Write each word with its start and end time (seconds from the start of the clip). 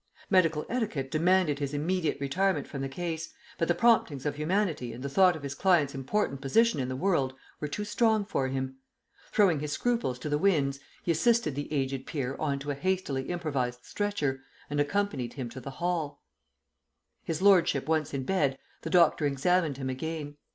Medical 0.31 0.65
etiquette 0.67 1.11
demanded 1.11 1.59
his 1.59 1.75
immediate 1.75 2.17
retirement 2.19 2.67
from 2.67 2.81
the 2.81 2.89
case, 2.89 3.31
but 3.59 3.67
the 3.67 3.75
promptings 3.75 4.25
of 4.25 4.35
humanity 4.35 4.93
and 4.93 5.03
the 5.03 5.09
thought 5.09 5.35
of 5.35 5.43
his 5.43 5.53
client's 5.53 5.93
important 5.93 6.41
position 6.41 6.79
in 6.79 6.89
the 6.89 6.95
world 6.95 7.35
were 7.59 7.67
too 7.67 7.85
strong 7.85 8.25
for 8.25 8.47
him. 8.47 8.77
Throwing 9.31 9.59
his 9.59 9.73
scruples 9.73 10.17
to 10.17 10.27
the 10.27 10.39
winds, 10.39 10.79
he 11.03 11.11
assisted 11.11 11.53
the 11.53 11.71
aged 11.71 12.07
peer 12.07 12.35
on 12.39 12.57
to 12.57 12.71
a 12.71 12.73
hastily 12.73 13.29
improvised 13.29 13.81
stretcher 13.85 14.41
and 14.71 14.79
accompanied 14.79 15.33
him 15.33 15.51
to 15.51 15.59
the 15.61 15.69
Hall. 15.83 16.23
His 17.23 17.39
lordship 17.39 17.87
once 17.87 18.11
in 18.11 18.23
bed, 18.23 18.57
the 18.81 18.89
doctor 18.89 19.27
examined 19.27 19.77
him 19.77 19.87
again. 19.91 20.37